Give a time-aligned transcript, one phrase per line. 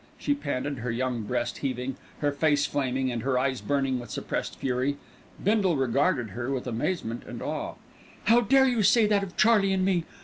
[0.17, 4.57] she panted, her young breast heaving, her face flaming, and her eyes burning with suppressed
[4.57, 4.97] fury.
[5.43, 7.75] Bindle regarded her with amazement and awe.
[8.23, 10.05] "How dare you say that of Charlie and me?